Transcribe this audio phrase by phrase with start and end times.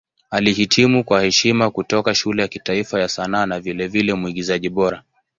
[0.29, 5.03] Alihitimu kwa heshima kutoka Shule ya Kitaifa ya Sanaa na vilevile Mwigizaji Bora.